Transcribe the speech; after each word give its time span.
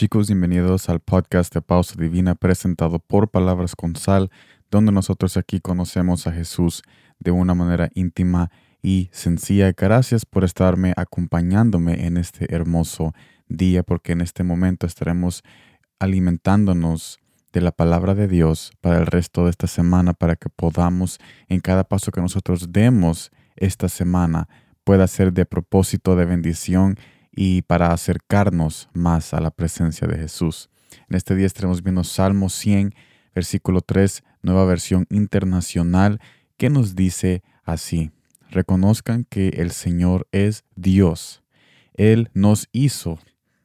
chicos, 0.00 0.28
bienvenidos 0.28 0.88
al 0.88 1.00
podcast 1.00 1.52
de 1.52 1.60
Pausa 1.60 1.94
Divina 1.98 2.34
presentado 2.34 3.00
por 3.00 3.28
Palabras 3.28 3.76
con 3.76 3.96
Sal, 3.96 4.30
donde 4.70 4.92
nosotros 4.92 5.36
aquí 5.36 5.60
conocemos 5.60 6.26
a 6.26 6.32
Jesús 6.32 6.82
de 7.18 7.32
una 7.32 7.52
manera 7.52 7.90
íntima 7.92 8.50
y 8.80 9.10
sencilla. 9.12 9.72
Gracias 9.76 10.24
por 10.24 10.42
estarme 10.42 10.94
acompañándome 10.96 12.06
en 12.06 12.16
este 12.16 12.46
hermoso 12.48 13.12
día, 13.46 13.82
porque 13.82 14.12
en 14.12 14.22
este 14.22 14.42
momento 14.42 14.86
estaremos 14.86 15.42
alimentándonos 15.98 17.20
de 17.52 17.60
la 17.60 17.70
palabra 17.70 18.14
de 18.14 18.26
Dios 18.26 18.72
para 18.80 19.00
el 19.00 19.06
resto 19.06 19.44
de 19.44 19.50
esta 19.50 19.66
semana, 19.66 20.14
para 20.14 20.34
que 20.34 20.48
podamos 20.48 21.18
en 21.46 21.60
cada 21.60 21.84
paso 21.84 22.10
que 22.10 22.22
nosotros 22.22 22.72
demos 22.72 23.32
esta 23.54 23.90
semana 23.90 24.48
pueda 24.82 25.06
ser 25.06 25.34
de 25.34 25.44
propósito 25.44 26.16
de 26.16 26.24
bendición 26.24 26.96
y 27.42 27.62
para 27.62 27.94
acercarnos 27.94 28.90
más 28.92 29.32
a 29.32 29.40
la 29.40 29.50
presencia 29.50 30.06
de 30.06 30.18
Jesús. 30.18 30.68
En 31.08 31.16
este 31.16 31.34
día 31.34 31.46
estaremos 31.46 31.82
viendo 31.82 32.04
Salmo 32.04 32.50
100, 32.50 32.94
versículo 33.34 33.80
3, 33.80 34.22
nueva 34.42 34.66
versión 34.66 35.06
internacional, 35.08 36.20
que 36.58 36.68
nos 36.68 36.94
dice 36.94 37.42
así, 37.64 38.10
reconozcan 38.50 39.24
que 39.24 39.48
el 39.56 39.70
Señor 39.70 40.28
es 40.32 40.64
Dios. 40.76 41.42
Él 41.94 42.28
nos 42.34 42.68
hizo 42.72 43.18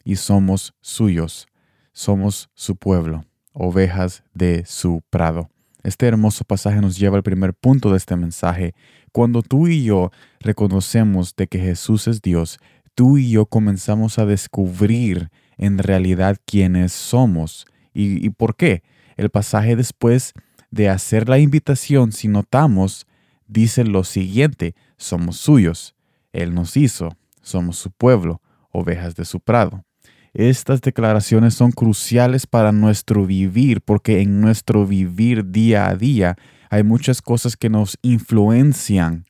y 0.06 0.16
somos 0.16 0.74
suyos, 0.80 1.50
somos 1.92 2.50
su 2.54 2.78
pueblo, 2.78 3.26
ovejas 3.52 4.24
de 4.34 4.64
su 4.66 5.04
prado. 5.10 5.50
Este 5.84 6.08
hermoso 6.08 6.46
pasaje 6.46 6.80
nos 6.80 6.98
lleva 6.98 7.18
al 7.18 7.24
primer 7.24 7.54
punto 7.54 7.92
de 7.92 7.98
este 7.98 8.16
mensaje. 8.16 8.74
Cuando 9.12 9.42
tú 9.44 9.68
y 9.68 9.84
yo 9.84 10.12
reconocemos 10.40 11.36
de 11.36 11.48
que 11.48 11.60
Jesús 11.60 12.08
es 12.08 12.22
Dios, 12.22 12.58
tú 12.96 13.18
y 13.18 13.30
yo 13.30 13.46
comenzamos 13.46 14.18
a 14.18 14.26
descubrir 14.26 15.30
en 15.58 15.78
realidad 15.78 16.38
quiénes 16.46 16.94
somos. 16.94 17.68
¿Y, 17.94 18.30
por 18.32 18.56
qué? 18.56 18.84
El 19.16 19.30
pasaje 19.30 19.76
después 19.76 20.34
de 20.72 20.90
hacer 20.90 21.30
la 21.30 21.40
invitación, 21.40 22.12
si 22.12 22.28
notamos, 22.28 23.06
dice 23.48 23.84
lo 23.86 24.04
siguiente, 24.04 24.76
somos 24.98 25.38
suyos, 25.38 25.96
Él 26.34 26.54
nos 26.54 26.76
hizo, 26.76 27.16
somos 27.42 27.78
su 27.78 27.92
pueblo, 27.92 28.42
ovejas 28.72 29.16
de 29.16 29.24
su 29.24 29.40
prado. 29.40 29.86
Estas 30.34 30.82
declaraciones 30.82 31.54
son 31.54 31.72
cruciales 31.72 32.46
para 32.46 32.74
nuestro 32.74 33.26
vivir, 33.26 33.80
porque 33.80 34.22
en 34.22 34.42
nuestro 34.42 34.86
vivir 34.86 35.50
día 35.52 35.88
a 35.88 35.96
día 35.96 36.36
hay 36.70 36.84
muchas 36.84 37.22
cosas 37.22 37.56
que 37.56 37.70
nos 37.70 37.98
influencian 38.02 39.24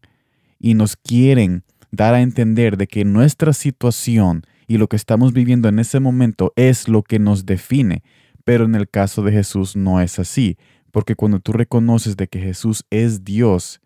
y 0.59 0.73
nos 0.73 0.95
quieren 0.95 1.63
dar 1.95 2.13
a 2.13 2.21
entender 2.21 2.77
de 2.77 2.87
que 2.87 3.05
nuestra 3.05 3.53
situación 3.53 4.43
y 4.67 4.77
lo 4.77 4.87
que 4.87 4.95
estamos 4.95 5.33
viviendo 5.33 5.69
en 5.69 5.79
ese 5.79 5.99
momento 5.99 6.53
es 6.55 6.87
lo 6.87 7.03
que 7.03 7.19
nos 7.19 7.45
define. 7.45 8.03
Pero 8.43 8.65
en 8.65 8.75
el 8.75 8.89
caso 8.89 9.21
de 9.23 9.31
Jesús 9.31 9.75
no 9.75 10.01
es 10.01 10.19
así, 10.19 10.57
porque 10.91 11.15
cuando 11.15 11.39
tú 11.39 11.51
reconoces 11.51 12.17
de 12.17 12.27
que 12.27 12.39
Jesús 12.39 12.85
es 12.89 13.23
Dios 13.23 13.81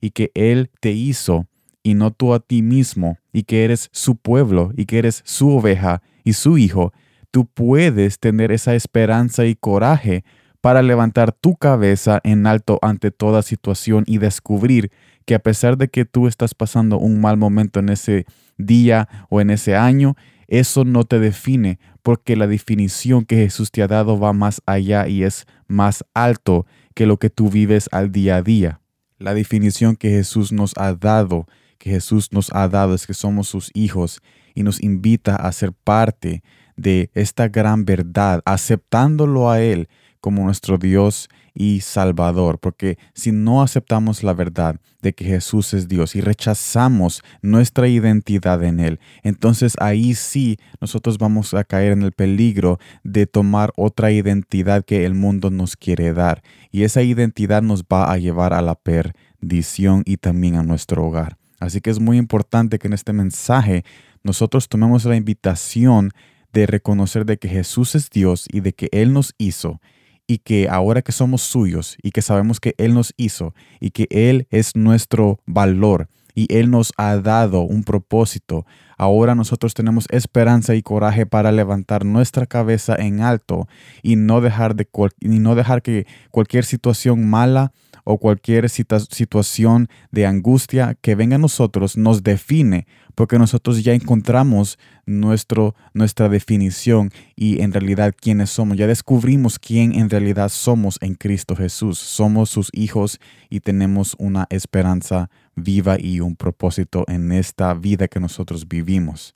y 0.00 0.10
que 0.10 0.30
Él 0.34 0.70
te 0.80 0.92
hizo 0.92 1.46
y 1.82 1.94
no 1.94 2.10
tú 2.10 2.32
a 2.32 2.40
ti 2.40 2.62
mismo, 2.62 3.18
y 3.32 3.42
que 3.42 3.64
eres 3.64 3.90
su 3.92 4.16
pueblo 4.16 4.72
y 4.74 4.86
que 4.86 4.98
eres 4.98 5.22
su 5.26 5.50
oveja 5.50 6.02
y 6.22 6.32
su 6.32 6.56
hijo, 6.56 6.92
tú 7.30 7.46
puedes 7.46 8.18
tener 8.18 8.52
esa 8.52 8.74
esperanza 8.74 9.44
y 9.44 9.56
coraje 9.56 10.24
para 10.64 10.80
levantar 10.80 11.32
tu 11.32 11.56
cabeza 11.56 12.22
en 12.24 12.46
alto 12.46 12.78
ante 12.80 13.10
toda 13.10 13.42
situación 13.42 14.04
y 14.06 14.16
descubrir 14.16 14.90
que 15.26 15.34
a 15.34 15.38
pesar 15.38 15.76
de 15.76 15.88
que 15.88 16.06
tú 16.06 16.26
estás 16.26 16.54
pasando 16.54 16.98
un 16.98 17.20
mal 17.20 17.36
momento 17.36 17.80
en 17.80 17.90
ese 17.90 18.24
día 18.56 19.26
o 19.28 19.42
en 19.42 19.50
ese 19.50 19.76
año, 19.76 20.16
eso 20.48 20.86
no 20.86 21.04
te 21.04 21.18
define 21.18 21.78
porque 22.00 22.34
la 22.34 22.46
definición 22.46 23.26
que 23.26 23.36
Jesús 23.36 23.70
te 23.70 23.82
ha 23.82 23.88
dado 23.88 24.18
va 24.18 24.32
más 24.32 24.62
allá 24.64 25.06
y 25.06 25.24
es 25.24 25.44
más 25.68 26.02
alto 26.14 26.64
que 26.94 27.04
lo 27.04 27.18
que 27.18 27.28
tú 27.28 27.50
vives 27.50 27.90
al 27.92 28.10
día 28.10 28.36
a 28.36 28.42
día. 28.42 28.80
La 29.18 29.34
definición 29.34 29.96
que 29.96 30.08
Jesús 30.08 30.50
nos 30.50 30.72
ha 30.78 30.94
dado, 30.94 31.46
que 31.76 31.90
Jesús 31.90 32.32
nos 32.32 32.50
ha 32.54 32.68
dado 32.68 32.94
es 32.94 33.06
que 33.06 33.12
somos 33.12 33.48
sus 33.48 33.70
hijos 33.74 34.22
y 34.54 34.62
nos 34.62 34.82
invita 34.82 35.36
a 35.36 35.52
ser 35.52 35.74
parte 35.74 36.42
de 36.74 37.10
esta 37.12 37.48
gran 37.48 37.84
verdad, 37.84 38.40
aceptándolo 38.46 39.50
a 39.50 39.60
Él 39.60 39.90
como 40.24 40.42
nuestro 40.42 40.78
Dios 40.78 41.28
y 41.52 41.80
Salvador, 41.80 42.58
porque 42.58 42.96
si 43.12 43.30
no 43.30 43.60
aceptamos 43.60 44.22
la 44.22 44.32
verdad 44.32 44.80
de 45.02 45.12
que 45.12 45.26
Jesús 45.26 45.74
es 45.74 45.86
Dios 45.86 46.16
y 46.16 46.22
rechazamos 46.22 47.22
nuestra 47.42 47.88
identidad 47.88 48.64
en 48.64 48.80
Él, 48.80 49.00
entonces 49.22 49.74
ahí 49.80 50.14
sí 50.14 50.56
nosotros 50.80 51.18
vamos 51.18 51.52
a 51.52 51.62
caer 51.62 51.92
en 51.92 52.00
el 52.00 52.12
peligro 52.12 52.78
de 53.02 53.26
tomar 53.26 53.74
otra 53.76 54.12
identidad 54.12 54.82
que 54.82 55.04
el 55.04 55.12
mundo 55.12 55.50
nos 55.50 55.76
quiere 55.76 56.14
dar. 56.14 56.42
Y 56.70 56.84
esa 56.84 57.02
identidad 57.02 57.60
nos 57.60 57.82
va 57.82 58.10
a 58.10 58.16
llevar 58.16 58.54
a 58.54 58.62
la 58.62 58.76
perdición 58.76 60.04
y 60.06 60.16
también 60.16 60.54
a 60.54 60.62
nuestro 60.62 61.04
hogar. 61.04 61.36
Así 61.60 61.82
que 61.82 61.90
es 61.90 62.00
muy 62.00 62.16
importante 62.16 62.78
que 62.78 62.86
en 62.86 62.94
este 62.94 63.12
mensaje 63.12 63.84
nosotros 64.22 64.70
tomemos 64.70 65.04
la 65.04 65.16
invitación 65.16 66.12
de 66.54 66.64
reconocer 66.64 67.26
de 67.26 67.36
que 67.36 67.48
Jesús 67.48 67.94
es 67.94 68.08
Dios 68.08 68.46
y 68.50 68.60
de 68.60 68.72
que 68.72 68.88
Él 68.90 69.12
nos 69.12 69.34
hizo 69.36 69.82
y 70.26 70.38
que 70.38 70.68
ahora 70.68 71.02
que 71.02 71.12
somos 71.12 71.42
suyos 71.42 71.96
y 72.02 72.10
que 72.10 72.22
sabemos 72.22 72.60
que 72.60 72.74
Él 72.78 72.94
nos 72.94 73.12
hizo 73.16 73.54
y 73.80 73.90
que 73.90 74.06
Él 74.10 74.46
es 74.50 74.74
nuestro 74.74 75.40
valor 75.46 76.08
y 76.34 76.52
Él 76.54 76.70
nos 76.70 76.92
ha 76.96 77.16
dado 77.16 77.62
un 77.62 77.84
propósito, 77.84 78.66
ahora 78.98 79.34
nosotros 79.34 79.74
tenemos 79.74 80.06
esperanza 80.10 80.74
y 80.74 80.82
coraje 80.82 81.26
para 81.26 81.52
levantar 81.52 82.04
nuestra 82.04 82.46
cabeza 82.46 82.96
en 82.96 83.20
alto 83.20 83.68
y 84.02 84.16
no 84.16 84.40
dejar, 84.40 84.74
de 84.74 84.88
y 85.20 85.28
no 85.28 85.54
dejar 85.54 85.82
que 85.82 86.06
cualquier 86.30 86.64
situación 86.64 87.28
mala 87.28 87.72
o 88.04 88.18
cualquier 88.18 88.68
situación 88.68 89.88
de 90.12 90.26
angustia 90.26 90.96
que 91.00 91.14
venga 91.14 91.36
a 91.36 91.38
nosotros 91.38 91.96
nos 91.96 92.22
define, 92.22 92.86
porque 93.14 93.38
nosotros 93.38 93.82
ya 93.82 93.94
encontramos 93.94 94.78
nuestro, 95.06 95.74
nuestra 95.94 96.28
definición 96.28 97.10
y 97.34 97.62
en 97.62 97.72
realidad 97.72 98.14
quiénes 98.18 98.50
somos. 98.50 98.76
Ya 98.76 98.86
descubrimos 98.86 99.58
quién 99.58 99.94
en 99.94 100.10
realidad 100.10 100.50
somos 100.50 100.98
en 101.00 101.14
Cristo 101.14 101.56
Jesús. 101.56 101.98
Somos 101.98 102.50
sus 102.50 102.68
hijos 102.72 103.20
y 103.48 103.60
tenemos 103.60 104.14
una 104.18 104.46
esperanza 104.50 105.30
viva 105.56 105.96
y 105.98 106.20
un 106.20 106.36
propósito 106.36 107.04
en 107.08 107.32
esta 107.32 107.72
vida 107.74 108.08
que 108.08 108.20
nosotros 108.20 108.68
vivimos. 108.68 109.34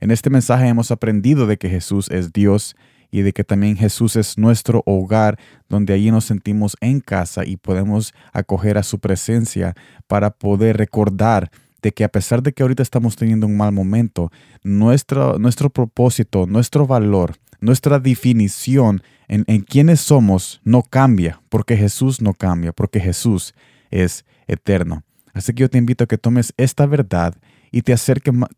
En 0.00 0.10
este 0.10 0.30
mensaje 0.30 0.68
hemos 0.68 0.90
aprendido 0.90 1.46
de 1.46 1.56
que 1.56 1.68
Jesús 1.68 2.10
es 2.10 2.32
Dios 2.32 2.76
y 3.10 3.22
de 3.22 3.32
que 3.32 3.44
también 3.44 3.76
Jesús 3.76 4.16
es 4.16 4.38
nuestro 4.38 4.82
hogar, 4.86 5.38
donde 5.68 5.94
allí 5.94 6.10
nos 6.10 6.24
sentimos 6.24 6.76
en 6.80 7.00
casa 7.00 7.44
y 7.46 7.56
podemos 7.56 8.12
acoger 8.32 8.76
a 8.76 8.82
su 8.82 8.98
presencia 8.98 9.74
para 10.08 10.30
poder 10.30 10.76
recordar 10.76 11.50
de 11.80 11.92
que 11.92 12.02
a 12.02 12.08
pesar 12.08 12.42
de 12.42 12.52
que 12.52 12.62
ahorita 12.62 12.82
estamos 12.82 13.14
teniendo 13.14 13.46
un 13.46 13.56
mal 13.56 13.70
momento, 13.70 14.32
nuestro, 14.64 15.38
nuestro 15.38 15.70
propósito, 15.70 16.46
nuestro 16.46 16.86
valor, 16.86 17.36
nuestra 17.60 18.00
definición 18.00 19.02
en, 19.28 19.44
en 19.46 19.60
quiénes 19.60 20.00
somos 20.00 20.60
no 20.64 20.82
cambia, 20.82 21.40
porque 21.50 21.76
Jesús 21.76 22.20
no 22.20 22.34
cambia, 22.34 22.72
porque 22.72 23.00
Jesús 23.00 23.54
es 23.90 24.24
eterno. 24.48 25.04
Así 25.34 25.52
que 25.52 25.62
yo 25.62 25.68
te 25.68 25.78
invito 25.78 26.04
a 26.04 26.06
que 26.06 26.16
tomes 26.16 26.54
esta 26.56 26.86
verdad 26.86 27.34
y 27.70 27.82
te, 27.82 27.94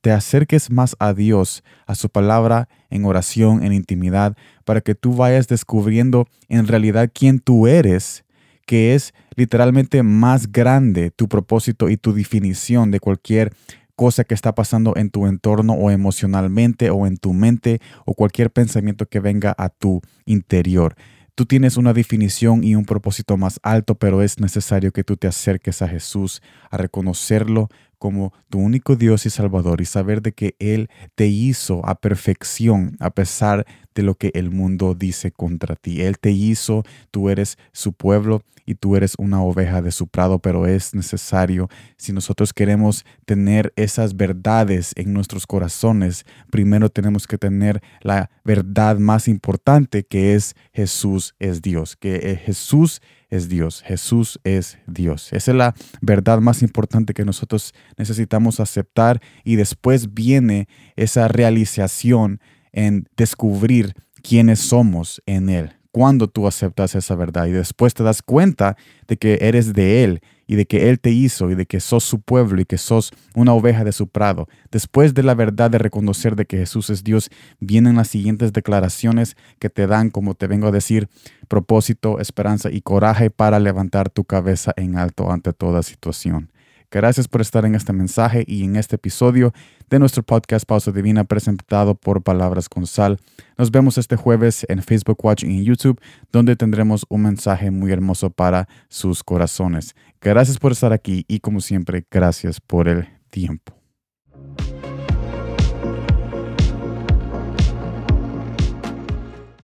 te 0.02 0.12
acerques 0.12 0.70
más 0.70 0.94
a 0.98 1.14
Dios, 1.14 1.64
a 1.86 1.94
su 1.94 2.10
palabra, 2.10 2.68
en 2.90 3.06
oración, 3.06 3.64
en 3.64 3.72
intimidad, 3.72 4.36
para 4.64 4.82
que 4.82 4.94
tú 4.94 5.14
vayas 5.14 5.48
descubriendo 5.48 6.28
en 6.48 6.68
realidad 6.68 7.10
quién 7.12 7.40
tú 7.40 7.66
eres, 7.66 8.24
que 8.66 8.94
es 8.94 9.14
literalmente 9.34 10.02
más 10.02 10.52
grande 10.52 11.10
tu 11.10 11.28
propósito 11.28 11.88
y 11.88 11.96
tu 11.96 12.12
definición 12.12 12.90
de 12.90 13.00
cualquier 13.00 13.52
cosa 13.94 14.24
que 14.24 14.34
está 14.34 14.54
pasando 14.54 14.94
en 14.96 15.08
tu 15.08 15.26
entorno 15.26 15.72
o 15.72 15.90
emocionalmente 15.90 16.90
o 16.90 17.06
en 17.06 17.16
tu 17.16 17.32
mente 17.32 17.80
o 18.04 18.12
cualquier 18.12 18.50
pensamiento 18.50 19.06
que 19.06 19.20
venga 19.20 19.54
a 19.56 19.70
tu 19.70 20.02
interior. 20.26 20.94
Tú 21.36 21.44
tienes 21.44 21.76
una 21.76 21.92
definición 21.92 22.64
y 22.64 22.76
un 22.76 22.86
propósito 22.86 23.36
más 23.36 23.60
alto, 23.62 23.94
pero 23.94 24.22
es 24.22 24.40
necesario 24.40 24.90
que 24.90 25.04
tú 25.04 25.18
te 25.18 25.26
acerques 25.26 25.82
a 25.82 25.88
Jesús, 25.88 26.40
a 26.70 26.78
reconocerlo 26.78 27.68
como 27.98 28.32
tu 28.48 28.58
único 28.58 28.96
Dios 28.96 29.26
y 29.26 29.30
Salvador 29.30 29.82
y 29.82 29.84
saber 29.84 30.22
de 30.22 30.32
que 30.32 30.56
Él 30.58 30.88
te 31.14 31.26
hizo 31.26 31.84
a 31.86 31.96
perfección 31.96 32.96
a 33.00 33.10
pesar 33.10 33.66
lo 34.02 34.14
que 34.14 34.30
el 34.34 34.50
mundo 34.50 34.94
dice 34.94 35.30
contra 35.30 35.76
ti. 35.76 36.02
Él 36.02 36.18
te 36.18 36.30
hizo, 36.30 36.84
tú 37.10 37.30
eres 37.30 37.58
su 37.72 37.92
pueblo 37.92 38.42
y 38.66 38.74
tú 38.74 38.96
eres 38.96 39.14
una 39.16 39.40
oveja 39.42 39.80
de 39.80 39.92
su 39.92 40.08
prado, 40.08 40.40
pero 40.40 40.66
es 40.66 40.94
necesario, 40.94 41.68
si 41.96 42.12
nosotros 42.12 42.52
queremos 42.52 43.06
tener 43.24 43.72
esas 43.76 44.16
verdades 44.16 44.92
en 44.96 45.12
nuestros 45.12 45.46
corazones, 45.46 46.24
primero 46.50 46.90
tenemos 46.90 47.26
que 47.26 47.38
tener 47.38 47.80
la 48.02 48.28
verdad 48.44 48.98
más 48.98 49.28
importante 49.28 50.04
que 50.04 50.34
es 50.34 50.54
Jesús 50.72 51.34
es 51.38 51.62
Dios, 51.62 51.96
que 51.96 52.16
eh, 52.16 52.36
Jesús 52.36 53.00
es 53.30 53.48
Dios, 53.48 53.82
Jesús 53.82 54.40
es 54.44 54.78
Dios. 54.86 55.32
Esa 55.32 55.50
es 55.52 55.56
la 55.56 55.74
verdad 56.00 56.40
más 56.40 56.62
importante 56.62 57.14
que 57.14 57.24
nosotros 57.24 57.74
necesitamos 57.96 58.60
aceptar 58.60 59.20
y 59.44 59.56
después 59.56 60.14
viene 60.14 60.68
esa 60.96 61.28
realización 61.28 62.40
en 62.76 63.08
descubrir 63.16 63.94
quiénes 64.22 64.60
somos 64.60 65.20
en 65.26 65.48
Él. 65.48 65.72
Cuando 65.90 66.28
tú 66.28 66.46
aceptas 66.46 66.94
esa 66.94 67.16
verdad 67.16 67.46
y 67.46 67.52
después 67.52 67.94
te 67.94 68.02
das 68.02 68.20
cuenta 68.20 68.76
de 69.08 69.16
que 69.16 69.38
eres 69.40 69.72
de 69.72 70.04
Él 70.04 70.20
y 70.46 70.56
de 70.56 70.66
que 70.66 70.90
Él 70.90 71.00
te 71.00 71.10
hizo 71.10 71.50
y 71.50 71.54
de 71.54 71.64
que 71.64 71.80
sos 71.80 72.04
su 72.04 72.20
pueblo 72.20 72.60
y 72.60 72.66
que 72.66 72.76
sos 72.76 73.12
una 73.34 73.54
oveja 73.54 73.82
de 73.82 73.92
su 73.92 74.08
prado. 74.08 74.46
Después 74.70 75.14
de 75.14 75.22
la 75.22 75.34
verdad 75.34 75.70
de 75.70 75.78
reconocer 75.78 76.36
de 76.36 76.44
que 76.44 76.58
Jesús 76.58 76.90
es 76.90 77.02
Dios, 77.02 77.30
vienen 77.60 77.96
las 77.96 78.08
siguientes 78.08 78.52
declaraciones 78.52 79.36
que 79.58 79.70
te 79.70 79.86
dan, 79.86 80.10
como 80.10 80.34
te 80.34 80.46
vengo 80.46 80.66
a 80.66 80.72
decir, 80.72 81.08
propósito, 81.48 82.20
esperanza 82.20 82.70
y 82.70 82.82
coraje 82.82 83.30
para 83.30 83.58
levantar 83.58 84.10
tu 84.10 84.24
cabeza 84.24 84.74
en 84.76 84.98
alto 84.98 85.32
ante 85.32 85.54
toda 85.54 85.82
situación. 85.82 86.50
Gracias 86.90 87.28
por 87.28 87.40
estar 87.40 87.64
en 87.64 87.74
este 87.74 87.92
mensaje 87.92 88.44
y 88.46 88.64
en 88.64 88.76
este 88.76 88.96
episodio 88.96 89.52
de 89.90 89.98
nuestro 89.98 90.22
podcast 90.22 90.66
Pausa 90.66 90.92
Divina 90.92 91.24
presentado 91.24 91.94
por 91.94 92.22
Palabras 92.22 92.68
con 92.68 92.86
Sal. 92.86 93.18
Nos 93.58 93.70
vemos 93.70 93.98
este 93.98 94.16
jueves 94.16 94.64
en 94.68 94.82
Facebook 94.82 95.24
Watch 95.24 95.44
y 95.44 95.58
en 95.58 95.64
YouTube, 95.64 96.00
donde 96.32 96.56
tendremos 96.56 97.04
un 97.08 97.22
mensaje 97.22 97.70
muy 97.70 97.92
hermoso 97.92 98.30
para 98.30 98.68
sus 98.88 99.22
corazones. 99.22 99.94
Gracias 100.20 100.58
por 100.58 100.72
estar 100.72 100.92
aquí 100.92 101.24
y 101.28 101.40
como 101.40 101.60
siempre, 101.60 102.04
gracias 102.10 102.60
por 102.60 102.88
el 102.88 103.08
tiempo. 103.30 103.75